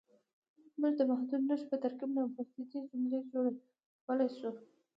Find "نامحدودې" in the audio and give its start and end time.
2.17-2.63